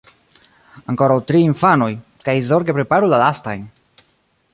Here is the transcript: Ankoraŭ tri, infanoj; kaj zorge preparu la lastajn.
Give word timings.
Ankoraŭ 0.93 1.17
tri, 1.31 1.41
infanoj; 1.49 1.89
kaj 2.29 2.35
zorge 2.47 2.75
preparu 2.79 3.11
la 3.13 3.21
lastajn. 3.25 3.63